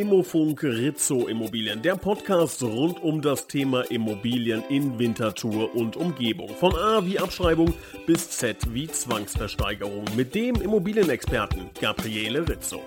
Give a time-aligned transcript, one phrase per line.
[0.00, 6.48] Immofunk Rizzo Immobilien, der Podcast rund um das Thema Immobilien in Winterthur und Umgebung.
[6.58, 7.74] Von A wie Abschreibung
[8.06, 12.80] bis Z wie Zwangsversteigerung mit dem Immobilienexperten Gabriele Rizzo.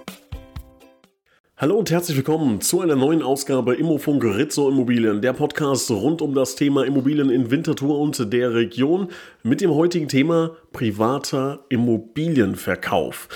[1.55, 6.33] Hallo und herzlich willkommen zu einer neuen Ausgabe Immofunk Rizzo Immobilien, der Podcast rund um
[6.33, 9.09] das Thema Immobilien in Winterthur und der Region
[9.43, 13.29] mit dem heutigen Thema privater Immobilienverkauf.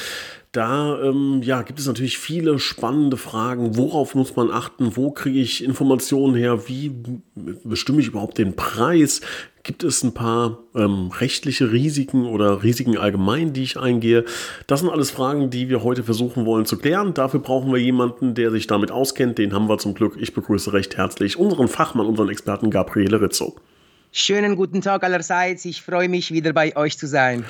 [0.52, 3.76] Da ähm, ja, gibt es natürlich viele spannende Fragen.
[3.78, 4.96] Worauf muss man achten?
[4.96, 6.68] Wo kriege ich Informationen her?
[6.68, 6.96] Wie
[7.64, 9.22] bestimme ich überhaupt den Preis?
[9.64, 14.24] Gibt es ein paar ähm, rechtliche Risiken oder Risiken allgemein, die ich eingehe?
[14.66, 17.14] Das sind alles Fragen, die wir heute versuchen wollen zu klären.
[17.14, 19.38] Dafür brauchen wir jemanden, der sich damit auskennt.
[19.38, 20.16] Den haben wir zum Glück.
[20.18, 23.58] Ich begrüße recht herzlich unseren Fachmann, unseren Experten Gabriele Rizzo.
[24.14, 25.66] Schönen guten Tag allerseits.
[25.66, 27.44] Ich freue mich, wieder bei euch zu sein.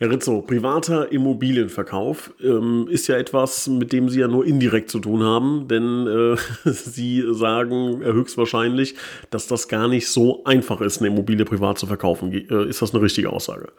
[0.00, 5.00] Herr Rizzo, privater Immobilienverkauf ähm, ist ja etwas, mit dem Sie ja nur indirekt zu
[5.00, 6.36] tun haben, denn äh,
[6.70, 8.94] Sie sagen höchstwahrscheinlich,
[9.30, 12.32] dass das gar nicht so einfach ist, eine Immobilie privat zu verkaufen.
[12.32, 13.72] Äh, ist das eine richtige Aussage?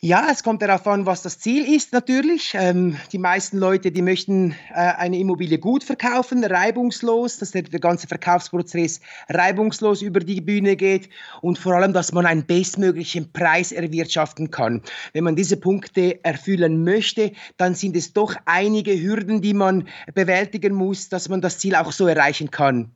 [0.00, 2.52] Ja, es kommt darauf an, was das Ziel ist natürlich.
[2.54, 7.80] Ähm, die meisten Leute, die möchten äh, eine Immobilie gut verkaufen, reibungslos, dass der, der,
[7.80, 11.08] ganze Verkaufsprozess reibungslos über die Bühne geht
[11.42, 14.82] und vor allem, dass man einen bestmöglichen Preis erwirtschaften kann.
[15.14, 20.74] Wenn man diese Punkte erfüllen möchte, dann sind es doch einige Hürden, die man bewältigen
[20.74, 22.92] muss, dass man das Ziel auch so erreichen kann.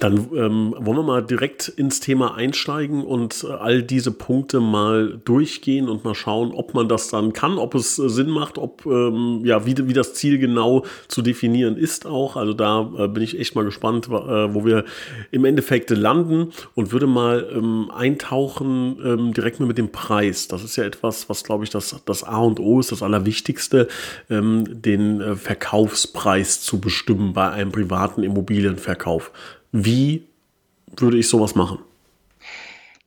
[0.00, 5.20] Dann ähm, wollen wir mal direkt ins Thema einsteigen und äh, all diese Punkte mal
[5.26, 8.86] durchgehen und mal schauen, ob man das dann kann, ob es äh, Sinn macht, ob
[8.86, 12.36] ähm, ja wie, wie das Ziel genau zu definieren ist auch.
[12.36, 14.86] Also da äh, bin ich echt mal gespannt, äh, wo wir
[15.32, 20.48] im Endeffekt landen und würde mal ähm, eintauchen ähm, direkt mal mit dem Preis.
[20.48, 23.86] Das ist ja etwas, was glaube ich das, das A und O ist, das Allerwichtigste,
[24.30, 29.30] ähm, den äh, Verkaufspreis zu bestimmen bei einem privaten Immobilienverkauf.
[29.72, 30.26] Wie
[30.96, 31.78] würde ich sowas machen?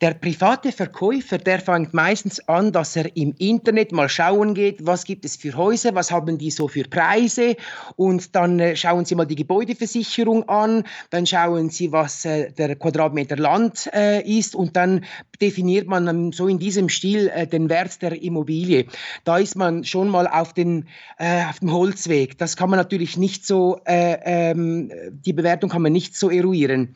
[0.04, 5.06] Der private Verkäufer, der fängt meistens an, dass er im Internet mal schauen geht, was
[5.06, 7.56] gibt es für Häuser, was haben die so für Preise
[7.96, 12.76] und dann äh, schauen sie mal die Gebäudeversicherung an, dann schauen sie, was äh, der
[12.76, 15.06] Quadratmeter Land äh, ist und dann
[15.40, 18.88] definiert man so in diesem Stil den Wert der Immobilie.
[19.24, 20.88] Da ist man schon mal auf, den,
[21.18, 22.38] auf dem Holzweg.
[22.38, 24.90] Das kann man natürlich nicht so, äh, ähm,
[25.26, 26.96] die Bewertung kann man nicht so eruieren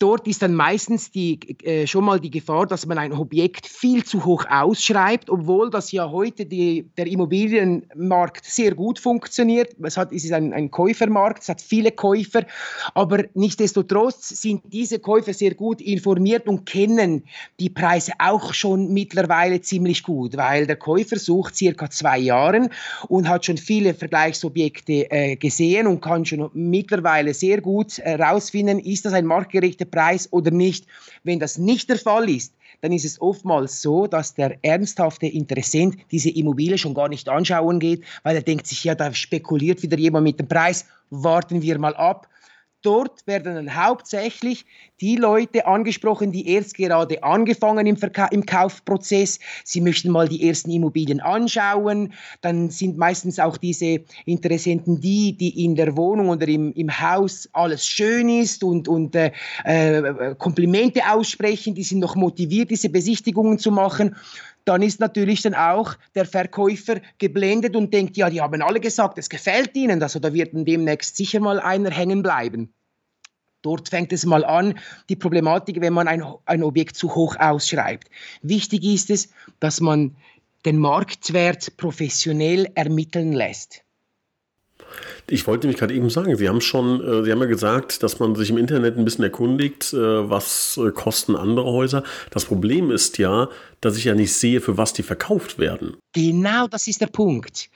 [0.00, 4.02] dort ist dann meistens die, äh, schon mal die Gefahr, dass man ein Objekt viel
[4.02, 9.76] zu hoch ausschreibt, obwohl das ja heute die, der Immobilienmarkt sehr gut funktioniert.
[9.82, 12.46] Es, hat, es ist ein, ein Käufermarkt, es hat viele Käufer,
[12.94, 17.24] aber nichtsdestotrotz sind diese Käufer sehr gut informiert und kennen
[17.60, 22.70] die Preise auch schon mittlerweile ziemlich gut, weil der Käufer sucht circa zwei Jahre
[23.08, 28.90] und hat schon viele Vergleichsobjekte äh, gesehen und kann schon mittlerweile sehr gut herausfinden, äh,
[28.90, 30.86] ist das ein marktgerichteter Preis oder nicht.
[31.24, 35.96] Wenn das nicht der Fall ist, dann ist es oftmals so, dass der ernsthafte Interessent
[36.10, 39.98] diese Immobilie schon gar nicht anschauen geht, weil er denkt sich, ja, da spekuliert wieder
[39.98, 42.28] jemand mit dem Preis, warten wir mal ab.
[42.82, 44.64] Dort werden dann hauptsächlich
[45.00, 47.96] die Leute angesprochen, die erst gerade angefangen im,
[48.30, 49.38] im Kaufprozess.
[49.64, 52.12] Sie möchten mal die ersten Immobilien anschauen.
[52.40, 57.48] Dann sind meistens auch diese Interessenten die, die in der Wohnung oder im, im Haus
[57.52, 59.32] alles schön ist und, und äh,
[59.64, 61.74] äh, Komplimente aussprechen.
[61.74, 64.16] Die sind noch motiviert, diese Besichtigungen zu machen
[64.64, 69.18] dann ist natürlich dann auch der Verkäufer geblendet und denkt, ja, die haben alle gesagt,
[69.18, 72.72] es gefällt ihnen, also da wird demnächst sicher mal einer hängen bleiben.
[73.62, 74.78] Dort fängt es mal an,
[75.08, 78.08] die Problematik, wenn man ein, ein Objekt zu hoch ausschreibt.
[78.42, 79.28] Wichtig ist es,
[79.60, 80.16] dass man
[80.64, 83.84] den Marktwert professionell ermitteln lässt.
[85.28, 88.18] Ich wollte nämlich gerade eben sagen, Sie haben schon, äh, Sie haben ja gesagt, dass
[88.18, 92.02] man sich im Internet ein bisschen erkundigt, äh, was äh, kosten andere Häuser.
[92.30, 93.48] Das Problem ist ja,
[93.80, 95.96] dass ich ja nicht sehe, für was die verkauft werden.
[96.12, 97.70] Genau das ist der Punkt.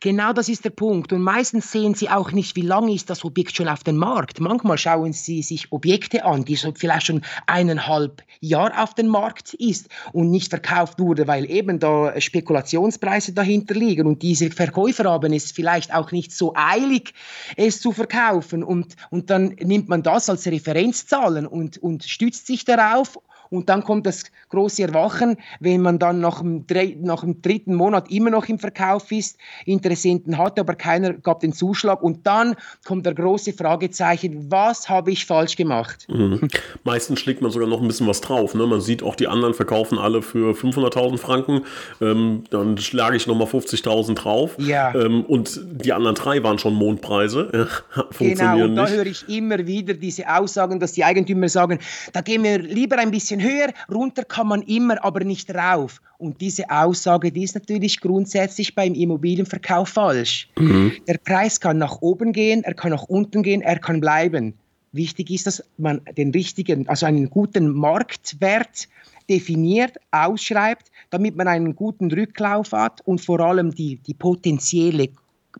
[0.00, 1.12] Genau das ist der Punkt.
[1.12, 4.40] Und meistens sehen Sie auch nicht, wie lange ist das Objekt schon auf dem Markt.
[4.40, 9.54] Manchmal schauen Sie sich Objekte an, die so vielleicht schon eineinhalb Jahre auf dem Markt
[9.54, 14.06] ist und nicht verkauft wurde, weil eben da Spekulationspreise dahinter liegen.
[14.06, 17.14] Und diese Verkäufer haben es vielleicht auch nicht so eilig,
[17.56, 18.62] es zu verkaufen.
[18.62, 23.18] Und, und dann nimmt man das als Referenzzahlen und, und stützt sich darauf
[23.50, 26.64] und dann kommt das große Erwachen, wenn man dann nach dem,
[27.00, 31.52] nach dem dritten Monat immer noch im Verkauf ist, Interessenten hatte, aber keiner gab den
[31.52, 36.06] Zuschlag und dann kommt der große Fragezeichen, was habe ich falsch gemacht?
[36.08, 36.48] Mhm.
[36.84, 38.54] Meistens schlägt man sogar noch ein bisschen was drauf.
[38.54, 38.66] Ne?
[38.66, 41.62] Man sieht auch, die anderen verkaufen alle für 500.000 Franken,
[42.00, 44.94] ähm, dann schlage ich nochmal 50.000 drauf ja.
[44.94, 47.68] ähm, und die anderen drei waren schon Mondpreise.
[48.18, 51.78] genau, und da höre ich immer wieder diese Aussagen, dass die Eigentümer sagen,
[52.12, 56.00] da gehen wir lieber ein bisschen höher, runter kann man immer, aber nicht rauf.
[56.18, 60.48] Und diese Aussage, die ist natürlich grundsätzlich beim Immobilienverkauf falsch.
[60.58, 60.92] Mhm.
[61.06, 64.54] Der Preis kann nach oben gehen, er kann nach unten gehen, er kann bleiben.
[64.92, 68.88] Wichtig ist, dass man den richtigen, also einen guten Marktwert
[69.28, 75.10] definiert, ausschreibt, damit man einen guten Rücklauf hat und vor allem die, die potenzielle,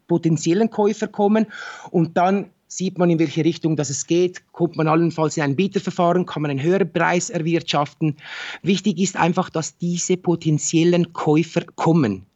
[0.07, 1.47] potenziellen Käufer kommen
[1.91, 5.57] und dann sieht man, in welche Richtung das es geht, kommt man allenfalls in ein
[5.57, 8.17] Bieterverfahren, kann man einen höheren Preis erwirtschaften.
[8.63, 12.27] Wichtig ist einfach, dass diese potenziellen Käufer kommen.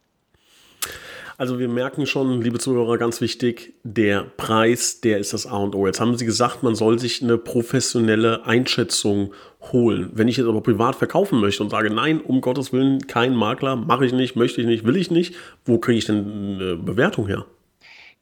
[1.37, 5.75] Also wir merken schon, liebe Zuhörer, ganz wichtig, der Preis, der ist das A und
[5.75, 5.87] O.
[5.87, 9.33] Jetzt haben Sie gesagt, man soll sich eine professionelle Einschätzung
[9.71, 10.11] holen.
[10.13, 13.75] Wenn ich jetzt aber privat verkaufen möchte und sage, nein, um Gottes Willen, kein Makler,
[13.75, 15.33] mache ich nicht, möchte ich nicht, will ich nicht,
[15.65, 17.45] wo kriege ich denn eine Bewertung her?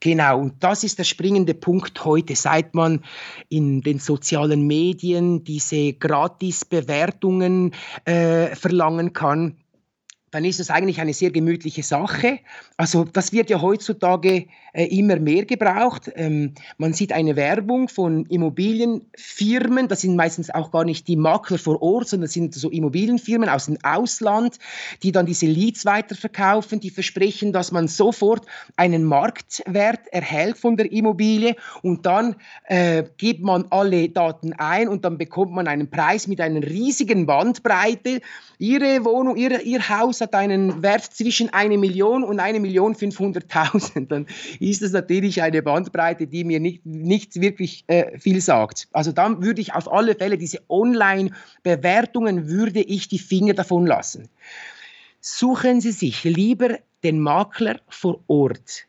[0.02, 3.04] Genau, und das ist der springende Punkt heute, seit man
[3.48, 7.72] in den sozialen Medien diese Gratis-Bewertungen
[8.04, 9.61] äh, verlangen kann
[10.32, 12.40] dann ist es eigentlich eine sehr gemütliche Sache.
[12.78, 16.10] Also das wird ja heutzutage äh, immer mehr gebraucht.
[16.16, 21.58] Ähm, man sieht eine Werbung von Immobilienfirmen, das sind meistens auch gar nicht die Makler
[21.58, 24.58] vor Ort, sondern das sind so Immobilienfirmen aus dem Ausland,
[25.02, 28.46] die dann diese Leads weiterverkaufen, die versprechen, dass man sofort
[28.76, 35.04] einen Marktwert erhält von der Immobilie und dann äh, gibt man alle Daten ein und
[35.04, 38.22] dann bekommt man einen Preis mit einer riesigen Bandbreite.
[38.58, 44.06] Ihre Wohnung, ihr, ihr Haus hat einen Wert zwischen 1 Million und 1 Million 500.000,
[44.08, 44.26] dann
[44.58, 48.88] ist das natürlich eine Bandbreite, die mir nicht, nicht wirklich äh, viel sagt.
[48.92, 54.28] Also dann würde ich auf alle Fälle diese Online-Bewertungen, würde ich die Finger davon lassen.
[55.20, 58.86] Suchen Sie sich lieber den Makler vor Ort.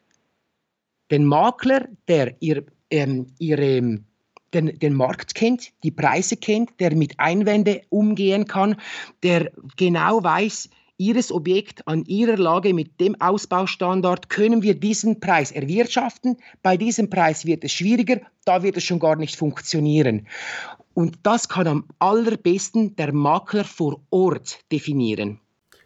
[1.12, 4.00] Den Makler, der ihr, ähm, ihre
[4.54, 8.76] den, den Markt kennt, die Preise kennt, der mit Einwände umgehen kann,
[9.24, 15.52] der genau weiß, Ihres Objekt an Ihrer Lage mit dem Ausbaustandard können wir diesen Preis
[15.52, 16.38] erwirtschaften.
[16.62, 20.28] Bei diesem Preis wird es schwieriger, da wird es schon gar nicht funktionieren.
[20.94, 25.40] Und das kann am allerbesten der Makler vor Ort definieren.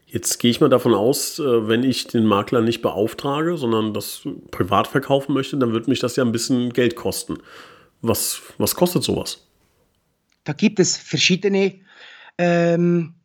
[0.06, 4.22] Jetzt gehe ich mal davon aus, äh, wenn ich den Makler nicht beauftrage, sondern das
[4.52, 7.38] privat verkaufen möchte, dann wird mich das ja ein bisschen Geld kosten.
[8.02, 9.48] Was, was kostet sowas?
[10.46, 11.74] Da gibt es verschiedene
[12.38, 13.16] ähm,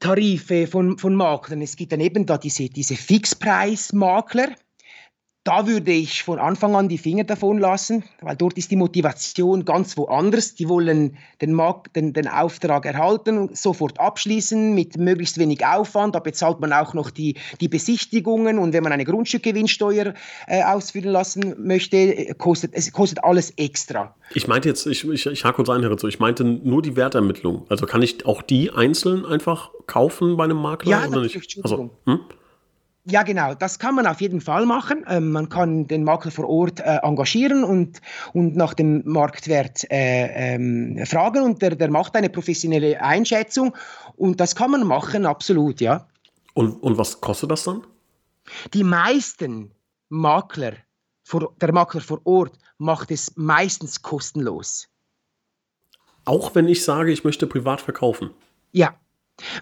[0.00, 1.62] Tarife von, von Maklern.
[1.62, 4.48] Es gibt dann eben da diese, diese Fixpreismakler,
[5.44, 9.66] da würde ich von Anfang an die Finger davon lassen, weil dort ist die Motivation
[9.66, 10.54] ganz woanders.
[10.54, 16.14] Die wollen den, Markt, den, den Auftrag erhalten, sofort abschließen mit möglichst wenig Aufwand.
[16.14, 20.14] Da bezahlt man auch noch die, die Besichtigungen und wenn man eine Grundstückgewinnsteuer
[20.46, 24.14] äh, ausführen lassen möchte, kostet es kostet alles extra.
[24.32, 27.66] Ich meinte jetzt, ich, ich, ich hake kurz ein, Herr ich meinte nur die Wertermittlung.
[27.68, 30.90] Also kann ich auch die einzeln einfach kaufen bei einem Makler?
[30.90, 31.60] Ja, oder nicht?
[31.62, 32.20] Also, hm?
[33.06, 35.04] Ja, genau, das kann man auf jeden Fall machen.
[35.06, 38.00] Ähm, man kann den Makler vor Ort äh, engagieren und,
[38.32, 43.76] und nach dem Marktwert äh, ähm, fragen und der, der macht eine professionelle Einschätzung
[44.16, 46.06] und das kann man machen, absolut, ja.
[46.54, 47.86] Und, und was kostet das dann?
[48.72, 49.70] Die meisten
[50.08, 50.72] Makler,
[51.24, 54.88] vor, der Makler vor Ort macht es meistens kostenlos.
[56.24, 58.30] Auch wenn ich sage, ich möchte privat verkaufen?
[58.72, 58.94] Ja,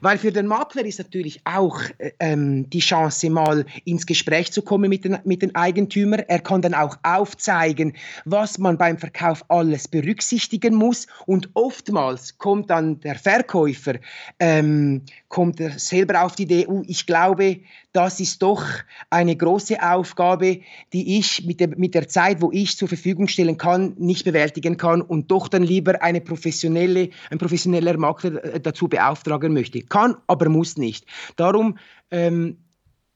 [0.00, 4.62] weil für den Makler ist natürlich auch äh, ähm, die Chance, mal ins Gespräch zu
[4.62, 6.20] kommen mit den, mit den Eigentümern.
[6.28, 11.06] Er kann dann auch aufzeigen, was man beim Verkauf alles berücksichtigen muss.
[11.26, 13.94] Und oftmals kommt dann der Verkäufer,
[14.38, 17.60] ähm, kommt er selber auf die Idee, uh, ich glaube,
[17.92, 18.64] das ist doch
[19.10, 20.60] eine große Aufgabe,
[20.92, 24.76] die ich mit der, mit der Zeit, wo ich zur Verfügung stellen kann, nicht bewältigen
[24.76, 29.61] kann und doch dann lieber eine professionelle, ein professioneller Makler äh, dazu beauftragen möchte.
[29.88, 31.06] Kann, aber muss nicht.
[31.36, 31.78] Darum
[32.10, 32.58] ähm,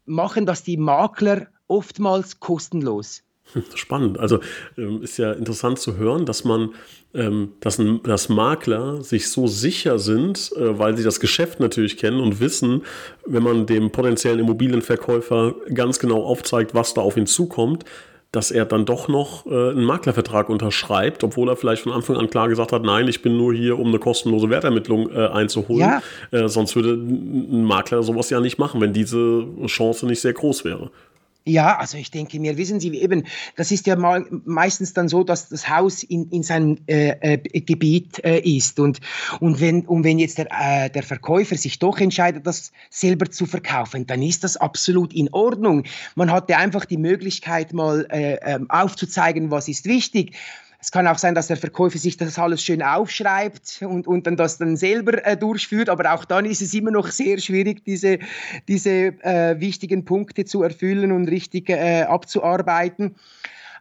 [0.04, 3.22] machen das die Makler oftmals kostenlos.
[3.74, 4.18] Spannend.
[4.18, 4.40] Also
[4.76, 6.70] ähm, ist ja interessant zu hören, dass man,
[7.14, 12.20] ähm, dass, dass Makler sich so sicher sind, äh, weil sie das Geschäft natürlich kennen
[12.20, 12.82] und wissen,
[13.24, 17.84] wenn man dem potenziellen Immobilienverkäufer ganz genau aufzeigt, was da auf ihn zukommt,
[18.32, 22.28] dass er dann doch noch äh, einen Maklervertrag unterschreibt, obwohl er vielleicht von Anfang an
[22.28, 25.80] klar gesagt hat, nein, ich bin nur hier, um eine kostenlose Wertermittlung äh, einzuholen.
[25.80, 26.02] Ja.
[26.30, 30.64] Äh, sonst würde ein Makler sowas ja nicht machen, wenn diese Chance nicht sehr groß
[30.64, 30.90] wäre.
[31.48, 33.22] Ja, also ich denke mir, wissen Sie, eben,
[33.54, 37.60] das ist ja mal meistens dann so, dass das Haus in, in seinem äh, äh,
[37.60, 38.80] Gebiet äh, ist.
[38.80, 38.98] Und,
[39.38, 43.46] und, wenn, und wenn jetzt der, äh, der Verkäufer sich doch entscheidet, das selber zu
[43.46, 45.84] verkaufen, dann ist das absolut in Ordnung.
[46.16, 50.34] Man hatte einfach die Möglichkeit, mal äh, ähm, aufzuzeigen, was ist wichtig
[50.86, 54.36] es kann auch sein, dass der Verkäufer sich das alles schön aufschreibt und, und dann
[54.36, 55.88] das dann selber äh, durchführt.
[55.88, 58.20] Aber auch dann ist es immer noch sehr schwierig, diese,
[58.68, 63.16] diese äh, wichtigen Punkte zu erfüllen und richtig äh, abzuarbeiten.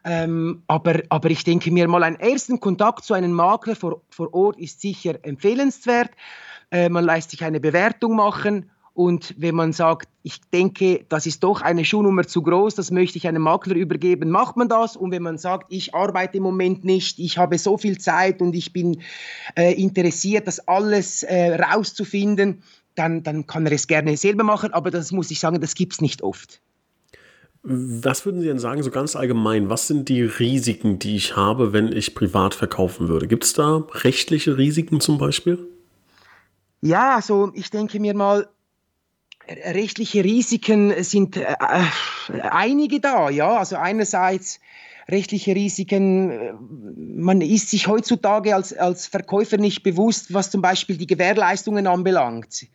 [0.03, 4.33] Ähm, aber, aber ich denke mir mal, einen ersten Kontakt zu einem Makler vor, vor
[4.33, 6.09] Ort ist sicher empfehlenswert.
[6.71, 11.43] Äh, man lässt sich eine Bewertung machen und wenn man sagt, ich denke, das ist
[11.43, 14.95] doch eine Schuhnummer zu groß, das möchte ich einem Makler übergeben, macht man das.
[14.95, 18.55] Und wenn man sagt, ich arbeite im Moment nicht, ich habe so viel Zeit und
[18.55, 19.01] ich bin
[19.57, 22.63] äh, interessiert, das alles äh, rauszufinden,
[22.95, 24.71] dann, dann kann er es gerne selber machen.
[24.71, 26.61] Aber das muss ich sagen, das gibt es nicht oft.
[27.63, 31.73] Was würden Sie denn sagen, so ganz allgemein, was sind die Risiken, die ich habe,
[31.73, 33.27] wenn ich privat verkaufen würde?
[33.27, 35.67] Gibt es da rechtliche Risiken zum Beispiel?
[36.79, 38.47] Ja, also ich denke mir mal,
[39.47, 41.55] rechtliche Risiken sind äh,
[42.41, 43.57] einige da, ja.
[43.57, 44.59] Also einerseits
[45.07, 46.53] rechtliche Risiken, äh,
[47.15, 52.67] man ist sich heutzutage als, als Verkäufer nicht bewusst, was zum Beispiel die Gewährleistungen anbelangt.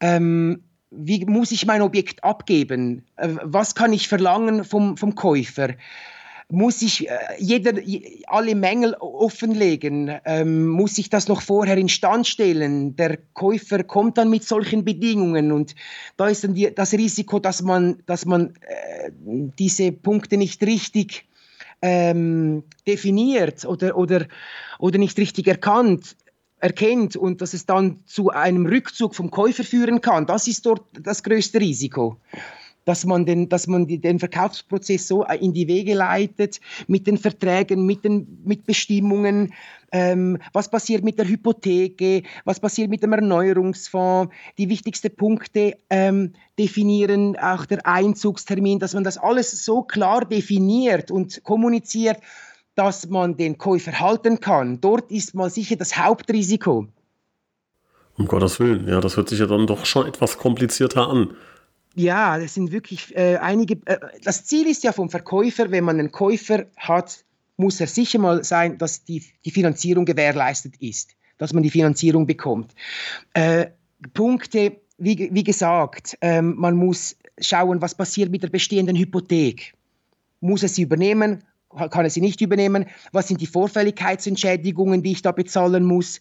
[0.00, 3.04] Ähm, wie muss ich mein Objekt abgeben?
[3.16, 5.74] Äh, was kann ich verlangen vom, vom Käufer?
[6.52, 7.72] Muss ich äh, jeder,
[8.26, 12.94] alle Mängel offenlegen, ähm, muss ich das noch vorher instand stellen.
[12.94, 15.74] Der Käufer kommt dann mit solchen Bedingungen und
[16.18, 19.10] da ist dann die, das Risiko, dass man, dass man äh,
[19.58, 21.26] diese Punkte nicht richtig
[21.80, 24.26] ähm, definiert oder, oder,
[24.78, 26.16] oder nicht richtig erkannt
[26.58, 30.26] erkennt und dass es dann zu einem Rückzug vom Käufer führen kann.
[30.26, 32.18] Das ist dort das größte Risiko
[32.84, 37.18] dass man den, dass man den Verkaufsprozess so äh, in die Wege leitet, mit den
[37.18, 39.52] Verträgen, mit den mit Bestimmungen,
[39.92, 46.32] ähm, was passiert mit der Hypotheke, was passiert mit dem Erneuerungsfonds, die wichtigsten Punkte ähm,
[46.58, 52.18] definieren, auch der Einzugstermin, dass man das alles so klar definiert und kommuniziert,
[52.74, 54.80] dass man den Käufer halten kann.
[54.80, 56.86] Dort ist mal sicher das Hauptrisiko.
[58.16, 61.34] Um Gottes Willen, ja, das hört sich ja dann doch schon etwas komplizierter an.
[61.94, 63.74] Ja, das sind wirklich äh, einige.
[63.86, 67.24] Äh, das Ziel ist ja vom Verkäufer, wenn man einen Käufer hat,
[67.56, 72.26] muss er sicher mal sein, dass die, die Finanzierung gewährleistet ist, dass man die Finanzierung
[72.26, 72.74] bekommt.
[73.34, 73.66] Äh,
[74.14, 79.74] Punkte, wie, wie gesagt, ähm, man muss schauen, was passiert mit der bestehenden Hypothek.
[80.40, 81.44] Muss er sie übernehmen?
[81.68, 82.86] Kann er sie nicht übernehmen?
[83.12, 86.20] Was sind die Vorfälligkeitsentschädigungen, die ich da bezahlen muss?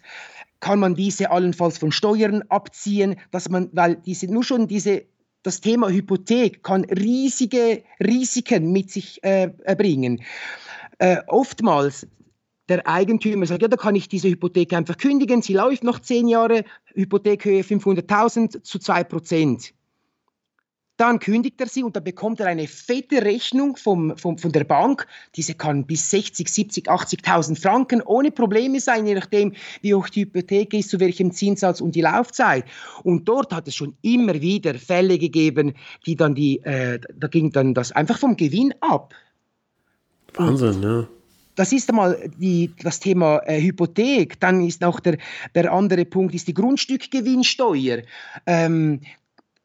[0.60, 5.04] Kann man diese allenfalls von Steuern abziehen, dass man, weil diese, nur schon diese
[5.44, 10.22] das Thema Hypothek kann riesige Risiken mit sich äh, bringen.
[11.00, 12.08] Äh, oftmals
[12.70, 16.28] der Eigentümer sagt, ja, da kann ich diese Hypothek einfach kündigen, sie läuft noch zehn
[16.28, 19.74] Jahre, Hypothekhöhe 500.000 zu 2 Prozent.
[21.02, 24.66] Dann kündigt er sie und dann bekommt er eine fette Rechnung vom, vom, von der
[24.66, 25.08] Bank.
[25.36, 30.26] Diese kann bis 60, 70, 80.000 Franken ohne Probleme sein, je nachdem, wie hoch die
[30.26, 32.66] Hypothek ist, zu welchem Zinssatz und die Laufzeit.
[33.02, 35.74] Und dort hat es schon immer wieder Fälle gegeben,
[36.06, 39.16] die dann die, äh, da ging dann das einfach vom Gewinn ab.
[40.36, 41.08] Wahnsinn, ja
[41.56, 44.40] das ist einmal die, das Thema äh, Hypothek.
[44.40, 45.18] Dann ist auch der,
[45.54, 48.04] der andere Punkt ist die Grundstückgewinnsteuer.
[48.46, 49.02] Ähm,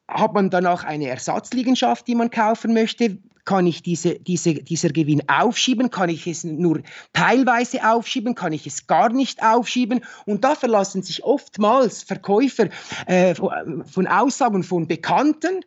[0.08, 3.18] hat man danach eine Ersatzliegenschaft, die man kaufen möchte?
[3.44, 5.90] Kann ich diese, diese, dieser Gewinn aufschieben?
[5.90, 6.82] Kann ich es nur
[7.12, 8.34] teilweise aufschieben?
[8.34, 10.04] Kann ich es gar nicht aufschieben?
[10.24, 12.68] Und da verlassen sich oftmals Verkäufer
[13.06, 15.60] äh, von Aussagen von Bekannten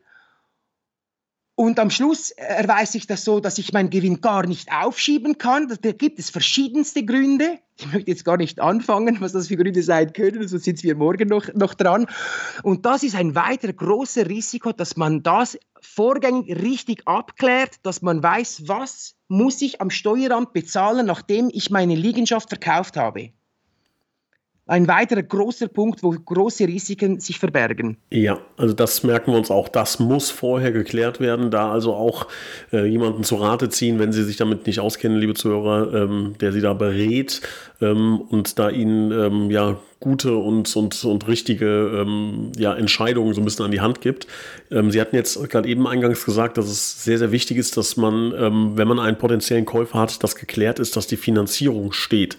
[1.60, 5.68] und am Schluss erweist sich das so, dass ich meinen Gewinn gar nicht aufschieben kann.
[5.82, 7.60] Da gibt es verschiedenste Gründe.
[7.78, 10.96] Ich möchte jetzt gar nicht anfangen, was das für Gründe sein können, so sind wir
[10.96, 12.08] morgen noch, noch dran.
[12.64, 18.24] Und das ist ein weiter großer Risiko, dass man das vorgängig richtig abklärt, dass man
[18.24, 23.34] weiß, was muss ich am Steueramt bezahlen, nachdem ich meine Liegenschaft verkauft habe.
[24.70, 27.98] Ein weiterer großer Punkt, wo große Risiken sich verbergen.
[28.12, 29.68] Ja, also das merken wir uns auch.
[29.68, 31.50] Das muss vorher geklärt werden.
[31.50, 32.28] Da also auch
[32.72, 36.52] äh, jemanden zu Rate ziehen, wenn Sie sich damit nicht auskennen, liebe Zuhörer, ähm, der
[36.52, 37.42] Sie da berät
[37.82, 41.66] ähm, und da Ihnen ähm, ja gute und, und, und richtige
[42.06, 44.28] ähm, ja, Entscheidungen so ein bisschen an die Hand gibt.
[44.72, 47.98] Ähm, Sie hatten jetzt gerade eben eingangs gesagt, dass es sehr, sehr wichtig ist, dass
[47.98, 52.38] man, ähm, wenn man einen potenziellen Käufer hat, dass geklärt ist, dass die Finanzierung steht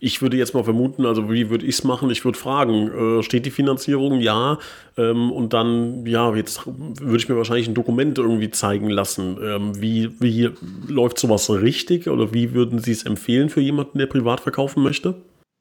[0.00, 2.10] ich würde jetzt mal vermuten, also wie würde ich es machen?
[2.10, 4.20] Ich würde fragen, äh, steht die Finanzierung?
[4.20, 4.58] Ja.
[4.96, 9.38] Ähm, und dann, ja, jetzt würde ich mir wahrscheinlich ein Dokument irgendwie zeigen lassen.
[9.42, 10.50] Ähm, wie, wie
[10.88, 15.14] läuft sowas richtig oder wie würden Sie es empfehlen für jemanden, der privat verkaufen möchte?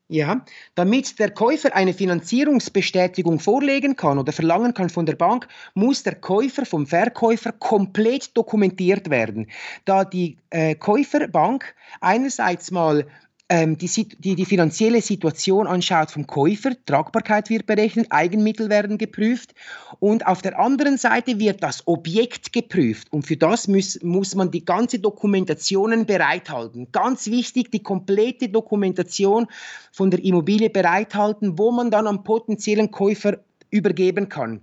[0.09, 6.03] Ja, damit der Käufer eine Finanzierungsbestätigung vorlegen kann oder verlangen kann von der Bank, muss
[6.03, 9.47] der Käufer vom Verkäufer komplett dokumentiert werden,
[9.85, 13.07] da die äh, Käuferbank einerseits mal
[13.53, 19.53] ähm, die, die, die finanzielle Situation anschaut vom Käufer, Tragbarkeit wird berechnet, Eigenmittel werden geprüft
[19.99, 24.49] und auf der anderen Seite wird das Objekt geprüft und für das muss, muss man
[24.49, 26.87] die ganze Dokumentationen bereithalten.
[26.91, 29.45] Ganz wichtig, die komplette Dokumentation
[29.91, 33.37] von der Immobilie bereithalten, wo man dann am potenziellen Käufer
[33.69, 34.61] übergeben kann.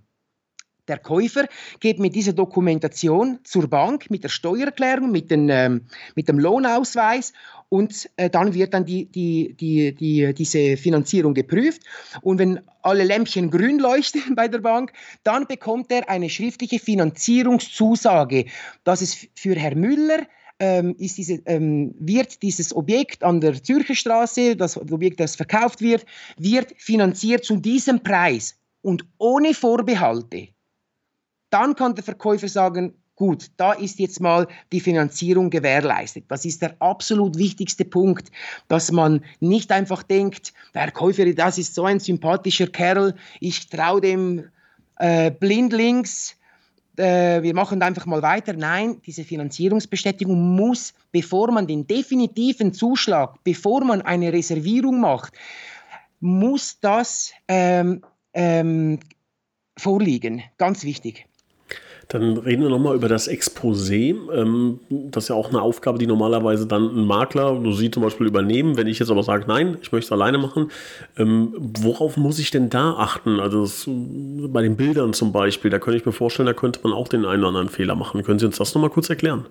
[0.88, 1.46] Der Käufer
[1.80, 7.32] geht mit dieser Dokumentation zur Bank, mit der Steuererklärung, mit, den, ähm, mit dem Lohnausweis
[7.70, 11.82] und äh, dann wird dann die, die, die, die, diese Finanzierung geprüft.
[12.20, 18.46] Und wenn alle Lämpchen grün leuchten bei der Bank, dann bekommt er eine schriftliche Finanzierungszusage,
[18.84, 20.26] dass es für Herr Müller
[20.58, 26.04] ähm, diese, ähm, wird dieses Objekt an der Zürcher Straße, das Objekt, das verkauft wird,
[26.36, 30.48] wird finanziert zu diesem Preis und ohne Vorbehalte.
[31.50, 36.24] Dann kann der Verkäufer sagen, Gut, da ist jetzt mal die Finanzierung gewährleistet.
[36.28, 38.32] Das ist der absolut wichtigste Punkt,
[38.66, 44.00] dass man nicht einfach denkt, der Käufer, das ist so ein sympathischer Kerl, ich traue
[44.00, 44.48] dem
[44.96, 46.34] äh, blindlings,
[46.96, 48.54] äh, wir machen einfach mal weiter.
[48.54, 55.34] Nein, diese Finanzierungsbestätigung muss, bevor man den definitiven Zuschlag, bevor man eine Reservierung macht,
[56.20, 58.02] muss das ähm,
[58.32, 58.98] ähm,
[59.76, 60.42] vorliegen.
[60.56, 61.26] Ganz wichtig.
[62.10, 64.16] Dann reden wir nochmal über das Exposé.
[64.32, 68.02] Ähm, das ist ja auch eine Aufgabe, die normalerweise dann ein Makler, du sie zum
[68.02, 68.76] Beispiel übernehmen.
[68.76, 70.72] Wenn ich jetzt aber sage, nein, ich möchte es alleine machen,
[71.16, 73.38] ähm, worauf muss ich denn da achten?
[73.38, 73.64] Also
[74.48, 77.24] bei den Bildern zum Beispiel, da könnte ich mir vorstellen, da könnte man auch den
[77.24, 78.24] einen oder anderen Fehler machen.
[78.24, 79.46] Können Sie uns das nochmal kurz erklären?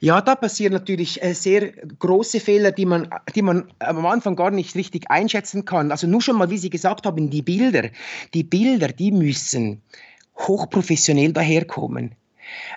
[0.00, 4.50] Ja, da passieren natürlich äh, sehr große Fehler, die man, die man am Anfang gar
[4.50, 5.90] nicht richtig einschätzen kann.
[5.90, 7.90] Also nur schon mal, wie Sie gesagt haben, die Bilder.
[8.34, 9.82] Die Bilder, die müssen
[10.36, 12.14] hochprofessionell daherkommen.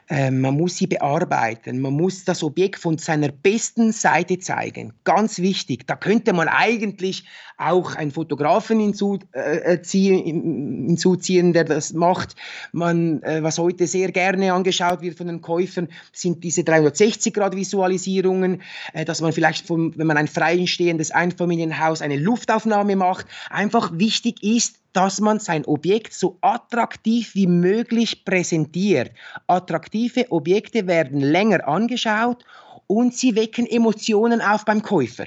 [0.09, 4.93] Ähm, man muss sie bearbeiten, man muss das Objekt von seiner besten Seite zeigen.
[5.03, 5.87] Ganz wichtig.
[5.87, 7.25] Da könnte man eigentlich
[7.57, 12.35] auch einen Fotografen hinzuziehen, äh, äh hinzuziehen der das macht.
[12.71, 18.61] Man, äh, was heute sehr gerne angeschaut wird von den Käufern, sind diese 360-Grad-Visualisierungen,
[18.93, 23.25] äh, dass man vielleicht, vom, wenn man ein freistehendes Einfamilienhaus eine Luftaufnahme macht.
[23.49, 29.11] Einfach wichtig ist, dass man sein Objekt so attraktiv wie möglich präsentiert.
[29.45, 32.45] Attraktive Objekte werden länger angeschaut
[32.87, 35.25] und sie wecken Emotionen auf beim Käufer.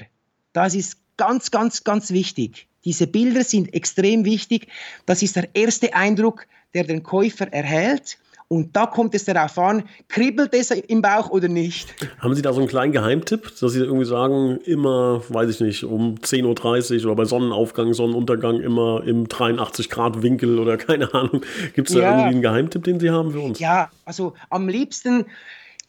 [0.53, 2.67] Das ist ganz, ganz, ganz wichtig.
[2.83, 4.69] Diese Bilder sind extrem wichtig.
[5.05, 8.17] Das ist der erste Eindruck, der den Käufer erhält.
[8.51, 11.93] Und da kommt es darauf an, kribbelt es im Bauch oder nicht.
[12.17, 15.83] Haben Sie da so einen kleinen Geheimtipp, dass Sie irgendwie sagen, immer, weiß ich nicht,
[15.83, 21.43] um 10.30 Uhr oder bei Sonnenaufgang, Sonnenuntergang immer im 83-Grad-Winkel oder keine Ahnung.
[21.75, 22.09] Gibt es da ja.
[22.09, 23.59] irgendwie einen Geheimtipp, den Sie haben für uns?
[23.59, 25.25] Ja, also am liebsten,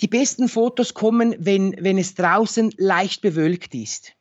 [0.03, 4.13] die besten Fotos kommen, wenn, wenn es draußen leicht bewölkt ist.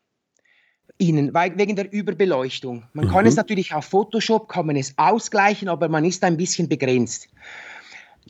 [0.97, 2.83] Ihnen, wegen der Überbeleuchtung.
[2.93, 3.11] Man mhm.
[3.11, 7.27] kann es natürlich auf Photoshop, kann man es ausgleichen, aber man ist ein bisschen begrenzt.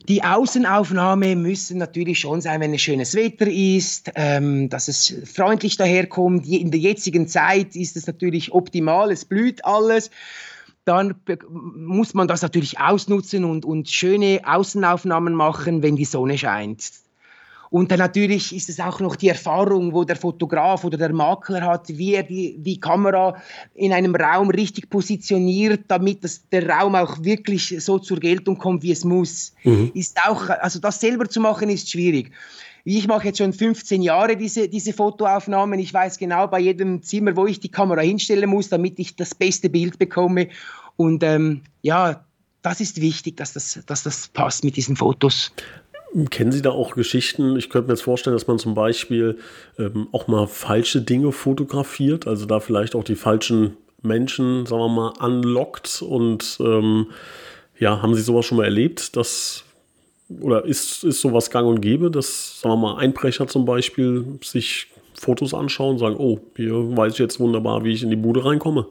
[0.08, 5.76] Die Außenaufnahme müssen natürlich schon sein, wenn es schönes Wetter ist, ähm, dass es freundlich
[5.76, 6.46] daherkommt.
[6.46, 10.10] In der jetzigen Zeit ist es natürlich optimal, es blüht alles.
[10.84, 11.14] Dann
[11.48, 16.90] muss man das natürlich ausnutzen und, und schöne Außenaufnahmen machen, wenn die Sonne scheint.
[17.70, 21.62] Und dann natürlich ist es auch noch die Erfahrung, wo der Fotograf oder der Makler
[21.62, 23.40] hat, wie er die, die Kamera
[23.74, 28.82] in einem Raum richtig positioniert, damit das, der Raum auch wirklich so zur Geltung kommt,
[28.82, 29.54] wie es muss.
[29.62, 29.92] Mhm.
[29.94, 32.32] Ist auch, also das selber zu machen, ist schwierig.
[32.84, 35.78] Ich mache jetzt schon 15 Jahre diese, diese Fotoaufnahmen.
[35.78, 39.34] Ich weiß genau bei jedem Zimmer, wo ich die Kamera hinstellen muss, damit ich das
[39.34, 40.48] beste Bild bekomme.
[40.96, 42.24] Und ähm, ja,
[42.62, 45.52] das ist wichtig, dass das, dass das passt mit diesen Fotos.
[46.30, 47.56] Kennen Sie da auch Geschichten?
[47.56, 49.38] Ich könnte mir jetzt vorstellen, dass man zum Beispiel
[49.78, 54.88] ähm, auch mal falsche Dinge fotografiert, also da vielleicht auch die falschen Menschen, sagen wir
[54.88, 57.06] mal, anlockt und ähm,
[57.78, 59.64] ja, haben Sie sowas schon mal erlebt, dass
[60.40, 64.86] oder ist, ist sowas gang und gäbe, dass, sagen wir mal, Einbrecher zum Beispiel sich
[65.14, 68.44] Fotos anschauen und sagen, oh, hier weiß ich jetzt wunderbar, wie ich in die Bude
[68.44, 68.86] reinkomme?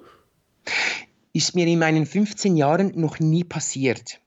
[1.34, 4.20] Ist mir in meinen 15 Jahren noch nie passiert.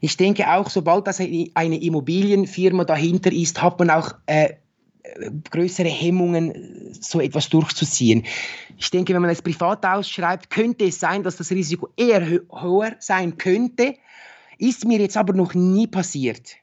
[0.00, 4.54] Ich denke auch, sobald das eine Immobilienfirma dahinter ist, hat man auch äh,
[5.50, 8.24] größere Hemmungen, so etwas durchzuziehen.
[8.78, 12.96] Ich denke, wenn man es privat ausschreibt, könnte es sein, dass das Risiko eher höher
[12.98, 13.94] sein könnte.
[14.58, 16.56] Ist mir jetzt aber noch nie passiert.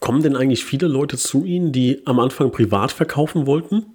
[0.00, 3.86] Kommen denn eigentlich viele Leute zu Ihnen, die am Anfang privat verkaufen wollten?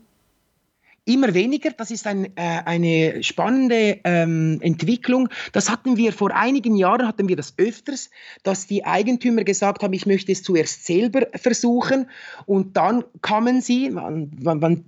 [1.06, 1.72] Immer weniger.
[1.72, 5.30] Das ist ein, äh, eine spannende ähm, Entwicklung.
[5.54, 8.10] Das hatten wir vor einigen Jahren, hatten wir das öfters,
[8.44, 12.10] dass die Eigentümer gesagt haben, ich möchte es zuerst selber versuchen
[12.46, 14.86] und dann kamen sie, wann, wann,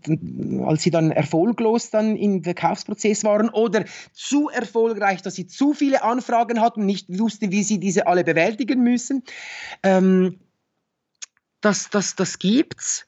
[0.66, 6.04] als sie dann erfolglos dann im Verkaufsprozess waren oder zu erfolgreich, dass sie zu viele
[6.04, 9.24] Anfragen hatten, nicht wussten, wie sie diese alle bewältigen müssen.
[9.84, 10.40] Ähm,
[11.62, 13.07] das, das, das gibt's.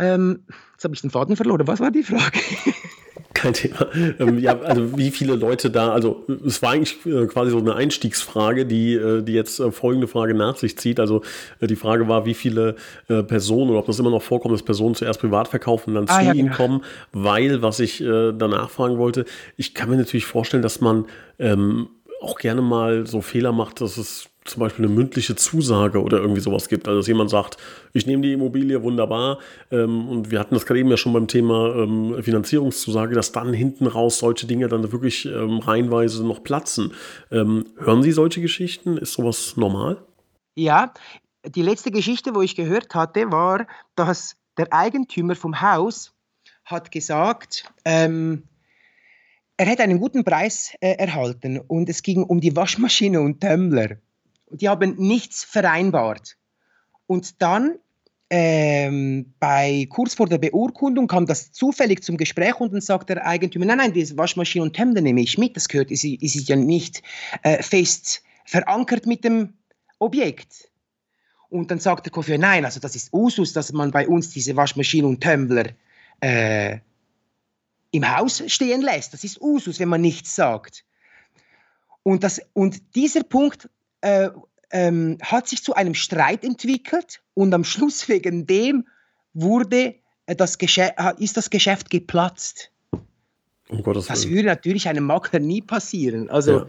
[0.00, 0.40] Ähm,
[0.72, 1.66] jetzt habe ich den Faden verloren.
[1.66, 2.38] Was war die Frage?
[3.34, 3.86] Kein Thema.
[4.18, 7.76] Ähm, ja, also wie viele Leute da, also es war eigentlich äh, quasi so eine
[7.76, 10.98] Einstiegsfrage, die, äh, die jetzt äh, folgende Frage nach sich zieht.
[10.98, 11.22] Also
[11.60, 12.74] äh, die Frage war, wie viele
[13.08, 16.16] äh, Personen oder ob das immer noch vorkommt, dass Personen zuerst privat verkaufen und dann
[16.16, 16.56] ah, zu ja, ihnen genau.
[16.56, 19.24] kommen, weil, was ich äh, danach fragen wollte,
[19.56, 21.06] ich kann mir natürlich vorstellen, dass man
[21.38, 21.88] ähm,
[22.20, 26.40] auch gerne mal so Fehler macht, dass es zum Beispiel eine mündliche Zusage oder irgendwie
[26.40, 26.88] sowas gibt.
[26.88, 27.58] Also dass jemand sagt,
[27.92, 29.38] ich nehme die Immobilie, wunderbar.
[29.70, 33.52] Ähm, und wir hatten das gerade eben ja schon beim Thema ähm, Finanzierungszusage, dass dann
[33.52, 36.92] hinten raus solche Dinge dann wirklich ähm, reihenweise noch platzen.
[37.30, 38.96] Ähm, hören Sie solche Geschichten?
[38.96, 39.98] Ist sowas normal?
[40.54, 40.92] Ja,
[41.44, 46.12] die letzte Geschichte, wo ich gehört hatte, war, dass der Eigentümer vom Haus
[46.64, 48.44] hat gesagt, ähm,
[49.56, 53.96] er hätte einen guten Preis äh, erhalten und es ging um die Waschmaschine und Tumbler
[54.50, 56.36] die haben nichts vereinbart.
[57.06, 57.78] Und dann
[58.30, 63.26] ähm, bei kurz vor der Beurkundung kam das zufällig zum Gespräch und dann sagt der
[63.26, 66.54] Eigentümer, nein, nein, diese Waschmaschine und Hemden nehme ich mit, das gehört, ist, ist ja
[66.54, 67.02] nicht
[67.42, 69.54] äh, fest verankert mit dem
[69.98, 70.70] Objekt.
[71.48, 74.54] Und dann sagt der Kofi, nein, also das ist Usus, dass man bei uns diese
[74.54, 75.70] Waschmaschine und Tumbler
[76.20, 76.78] äh,
[77.90, 79.12] im Haus stehen lässt.
[79.12, 80.84] Das ist Usus, wenn man nichts sagt.
[82.04, 83.68] Und, das, und dieser Punkt
[84.00, 84.30] äh,
[84.70, 88.86] ähm, hat sich zu einem Streit entwickelt und am Schluss wegen dem
[89.32, 90.56] wurde äh, das
[91.18, 92.70] ist das Geschäft geplatzt.
[93.70, 96.28] Um das würde natürlich einem Makler nie passieren.
[96.28, 96.66] Also, ja.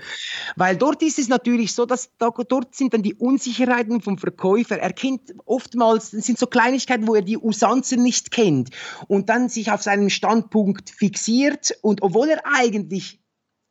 [0.55, 4.77] weil dort ist es natürlich so, dass da, dort sind dann die Unsicherheiten vom Verkäufer.
[4.77, 8.69] Er kennt oftmals, das sind so Kleinigkeiten, wo er die Usanzen nicht kennt
[9.07, 13.19] und dann sich auf seinen Standpunkt fixiert und obwohl er eigentlich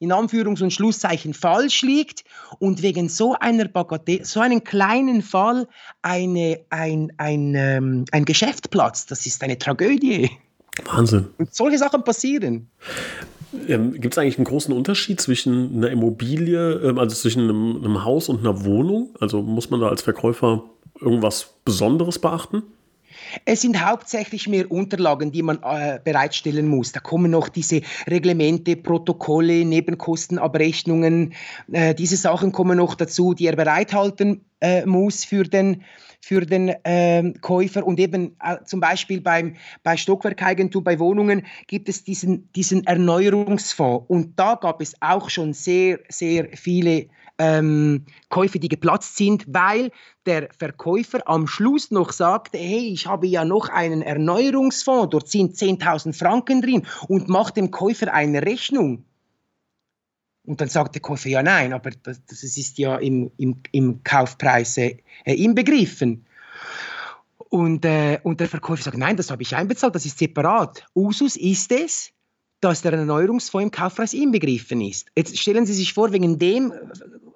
[0.01, 2.25] in Anführungs- und Schlusszeichen falsch liegt
[2.59, 5.69] und wegen so einer Bagatelle, so einen kleinen Fall
[6.03, 9.11] eine, ein, ein, ähm, ein Geschäft platzt.
[9.11, 10.31] Das ist eine Tragödie.
[10.87, 11.29] Wahnsinn.
[11.39, 12.69] Und solche Sachen passieren.
[13.69, 18.05] Ähm, Gibt es eigentlich einen großen Unterschied zwischen einer Immobilie, ähm, also zwischen einem, einem
[18.05, 19.11] Haus und einer Wohnung?
[19.21, 20.65] Also muss man da als Verkäufer
[20.99, 22.63] irgendwas Besonderes beachten?
[23.45, 26.93] Es sind hauptsächlich mehr Unterlagen, die man äh, bereitstellen muss.
[26.93, 31.35] Da kommen noch diese Reglemente, Protokolle, Nebenkostenabrechnungen.
[31.73, 35.83] Äh, diese Sachen kommen noch dazu, die er bereithalten äh, muss für den
[36.23, 41.89] für den ähm, Käufer und eben äh, zum Beispiel beim, bei Stockwerkeigentum, bei Wohnungen gibt
[41.89, 47.07] es diesen, diesen Erneuerungsfonds und da gab es auch schon sehr, sehr viele
[47.41, 49.91] ähm, Käufe, die geplatzt sind, weil
[50.27, 55.57] der Verkäufer am Schluss noch sagt, hey, ich habe ja noch einen Erneuerungsfonds, dort sind
[55.57, 59.05] 10.000 Franken drin und macht dem Käufer eine Rechnung.
[60.45, 64.05] Und dann sagt der Käufer, ja nein, aber das, das ist ja im, im, im
[64.05, 66.27] Kaufpreis äh, inbegriffen.
[67.49, 70.85] Und, äh, und der Verkäufer sagt, nein, das habe ich einbezahlt, das ist separat.
[70.95, 72.13] Usus ist es,
[72.61, 75.09] dass der Erneuerungsfonds im Kaufpreis inbegriffen ist.
[75.17, 76.73] Jetzt stellen Sie sich vor, wegen dem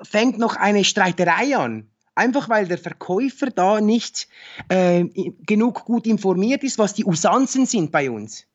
[0.05, 1.89] fängt noch eine Streiterei an.
[2.15, 4.29] Einfach weil der Verkäufer da nicht
[4.69, 5.05] äh,
[5.47, 8.47] genug gut informiert ist, was die Usanzen sind bei uns.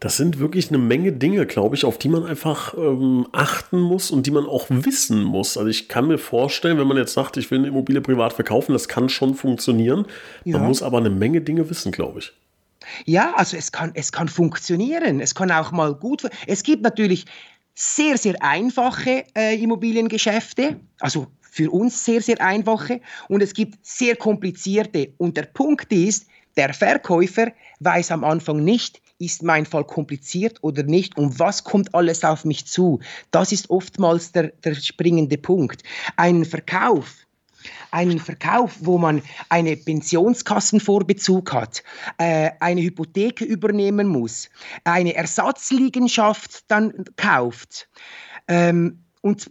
[0.00, 4.10] Das sind wirklich eine Menge Dinge, glaube ich, auf die man einfach ähm, achten muss
[4.10, 5.56] und die man auch wissen muss.
[5.56, 8.72] Also ich kann mir vorstellen, wenn man jetzt sagt, ich will eine Immobilie privat verkaufen,
[8.72, 10.04] das kann schon funktionieren.
[10.44, 10.58] Ja.
[10.58, 12.32] Man muss aber eine Menge Dinge wissen, glaube ich.
[13.06, 15.20] Ja, also es kann, es kann funktionieren.
[15.20, 16.28] Es kann auch mal gut.
[16.46, 17.24] Es gibt natürlich
[17.74, 24.16] sehr, sehr einfache äh, Immobiliengeschäfte, also für uns sehr, sehr einfache, und es gibt sehr
[24.16, 25.12] komplizierte.
[25.18, 30.82] Und der Punkt ist, der Verkäufer weiß am Anfang nicht, ist mein Fall kompliziert oder
[30.82, 33.00] nicht und was kommt alles auf mich zu.
[33.30, 35.82] Das ist oftmals der, der springende Punkt.
[36.16, 37.23] Ein Verkauf
[37.90, 41.82] einen Verkauf, wo man eine Pensionskassenvorbezug hat,
[42.18, 44.50] äh, eine Hypothek übernehmen muss,
[44.84, 47.88] eine Ersatzliegenschaft dann kauft
[48.48, 49.50] ähm, und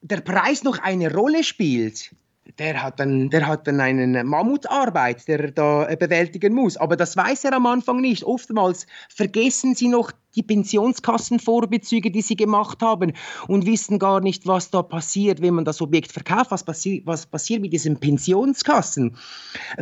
[0.00, 2.14] der Preis noch eine Rolle spielt,
[2.58, 6.76] der hat dann, der hat dann eine Mammutarbeit, der er da äh, bewältigen muss.
[6.76, 8.24] Aber das weiß er am Anfang nicht.
[8.24, 13.12] Oftmals vergessen sie noch die Pensionskassenvorbezüge, die sie gemacht haben
[13.46, 16.50] und wissen gar nicht, was da passiert, wenn man das Objekt verkauft.
[16.50, 19.16] Was, passi was passiert mit diesen Pensionskassen?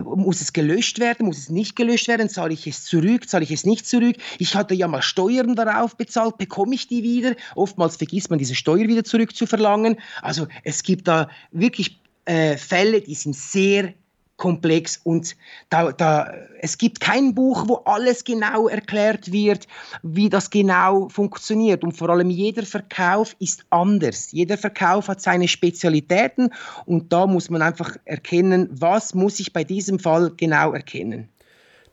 [0.02, 1.26] Muss es gelöscht werden?
[1.26, 2.28] Muss es nicht gelöscht werden?
[2.28, 3.28] Zahle ich es zurück?
[3.28, 4.16] Zahle ich es nicht zurück?
[4.38, 6.38] Ich hatte ja mal Steuern darauf bezahlt.
[6.38, 7.34] Bekomme ich die wieder?
[7.54, 9.96] Oftmals vergisst man, diese Steuer wieder zurückzuverlangen.
[10.20, 13.94] Also es gibt da wirklich äh, Fälle, die sind sehr
[14.42, 15.36] komplex und
[15.70, 19.68] da, da, es gibt kein Buch, wo alles genau erklärt wird,
[20.02, 21.84] wie das genau funktioniert.
[21.84, 24.32] Und vor allem jeder Verkauf ist anders.
[24.32, 26.50] Jeder Verkauf hat seine Spezialitäten
[26.86, 31.28] und da muss man einfach erkennen, was muss ich bei diesem Fall genau erkennen.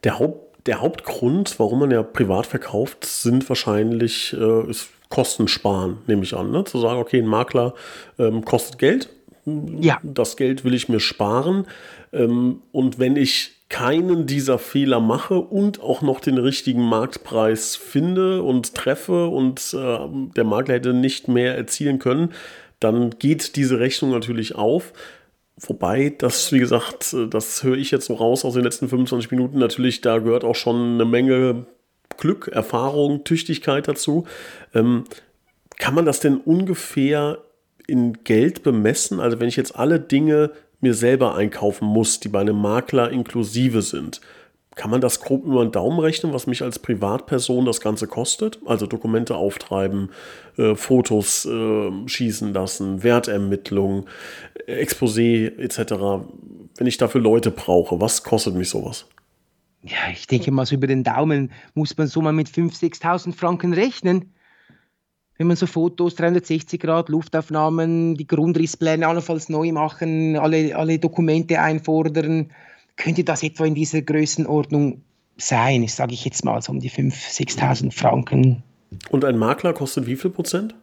[0.04, 4.74] Der, Haupt, der Hauptgrund, warum man ja privat verkauft, sind wahrscheinlich äh,
[5.10, 6.50] Kosten sparen, nehme ich an.
[6.50, 6.64] Ne?
[6.64, 7.76] Zu sagen, okay, ein Makler
[8.18, 9.10] ähm, kostet Geld
[9.80, 10.00] ja.
[10.04, 11.66] Das Geld will ich mir sparen.
[12.12, 18.42] Ähm, und wenn ich keinen dieser Fehler mache und auch noch den richtigen Marktpreis finde
[18.42, 20.00] und treffe und äh,
[20.36, 22.34] der Makler hätte nicht mehr erzielen können,
[22.80, 24.94] dann geht diese Rechnung natürlich auf.
[25.58, 29.30] Wobei, das, wie gesagt, äh, das höre ich jetzt so raus aus den letzten 25
[29.32, 29.60] Minuten.
[29.60, 31.66] Natürlich, da gehört auch schon eine Menge
[32.18, 34.26] Glück, Erfahrung, Tüchtigkeit dazu.
[34.74, 35.04] Ähm,
[35.78, 37.40] kann man das denn ungefähr
[37.90, 39.20] in Geld bemessen?
[39.20, 43.82] Also wenn ich jetzt alle Dinge mir selber einkaufen muss, die bei einem Makler inklusive
[43.82, 44.22] sind,
[44.76, 48.60] kann man das grob über den Daumen rechnen, was mich als Privatperson das Ganze kostet?
[48.66, 50.10] Also Dokumente auftreiben,
[50.58, 54.06] äh, Fotos äh, schießen lassen, Wertermittlung,
[54.68, 56.24] Exposé etc.
[56.78, 59.06] Wenn ich dafür Leute brauche, was kostet mich sowas?
[59.82, 63.34] Ja, ich denke mal, so über den Daumen muss man so mal mit 5.000, 6.000
[63.34, 64.34] Franken rechnen
[65.40, 71.62] wenn man so Fotos, 360 Grad, Luftaufnahmen, die Grundrisspläne allenfalls neu machen, alle, alle Dokumente
[71.62, 72.52] einfordern,
[72.98, 75.02] könnte das etwa in dieser Größenordnung
[75.38, 78.64] sein, sage ich jetzt mal so um die 5.000, 6.000 Franken.
[79.10, 80.76] Und ein Makler kostet wie viel Prozent?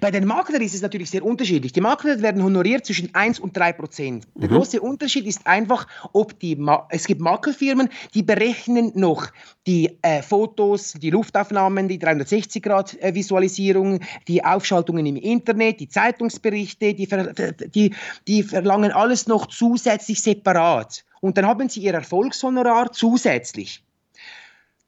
[0.00, 1.72] Bei den Maklern ist es natürlich sehr unterschiedlich.
[1.72, 4.26] Die Makler werden honoriert zwischen 1 und 3 Prozent.
[4.34, 4.54] Der mhm.
[4.54, 9.26] große Unterschied ist einfach, ob die, Ma es gibt Maklerfirmen, die berechnen noch
[9.66, 17.34] die äh, Fotos, die Luftaufnahmen, die 360-Grad-Visualisierung, die Aufschaltungen im Internet, die Zeitungsberichte, die, ver
[17.34, 17.94] die,
[18.26, 21.04] die verlangen alles noch zusätzlich separat.
[21.20, 23.82] Und dann haben sie ihr Erfolgshonorar zusätzlich.